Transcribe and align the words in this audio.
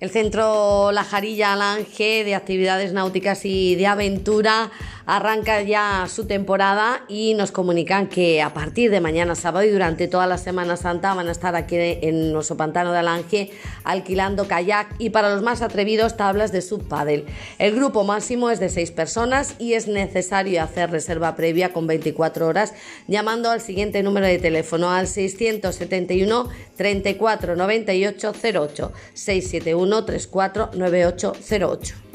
El 0.00 0.08
Centro 0.08 0.92
La 0.92 1.04
Jarilla 1.04 1.52
Alange 1.52 2.24
de 2.24 2.34
actividades 2.34 2.94
náuticas 2.94 3.44
y 3.44 3.74
de 3.74 3.86
aventura 3.86 4.70
arranca 5.10 5.60
ya 5.62 6.06
su 6.08 6.26
temporada 6.26 7.02
y 7.08 7.34
nos 7.34 7.50
comunican 7.50 8.06
que 8.06 8.40
a 8.42 8.54
partir 8.54 8.92
de 8.92 9.00
mañana 9.00 9.34
sábado 9.34 9.66
y 9.66 9.70
durante 9.70 10.06
toda 10.06 10.28
la 10.28 10.38
Semana 10.38 10.76
Santa 10.76 11.12
van 11.14 11.26
a 11.26 11.32
estar 11.32 11.56
aquí 11.56 11.74
en 11.76 12.32
nuestro 12.32 12.56
pantano 12.56 12.92
de 12.92 12.98
Alange 12.98 13.50
alquilando 13.82 14.46
kayak 14.46 14.94
y 15.00 15.10
para 15.10 15.34
los 15.34 15.42
más 15.42 15.62
atrevidos 15.62 16.16
tablas 16.16 16.52
de 16.52 16.62
subpaddle. 16.62 17.24
El 17.58 17.74
grupo 17.74 18.04
máximo 18.04 18.50
es 18.50 18.60
de 18.60 18.68
seis 18.68 18.92
personas 18.92 19.56
y 19.58 19.74
es 19.74 19.88
necesario 19.88 20.62
hacer 20.62 20.92
reserva 20.92 21.34
previa 21.34 21.72
con 21.72 21.88
24 21.88 22.46
horas 22.46 22.72
llamando 23.08 23.50
al 23.50 23.60
siguiente 23.60 24.04
número 24.04 24.26
de 24.26 24.38
teléfono 24.38 24.92
al 24.92 25.08
671 25.08 26.48
34 26.76 27.56
98 27.56 28.32
08 28.32 28.92
671 29.14 30.04
349808. 30.04 32.09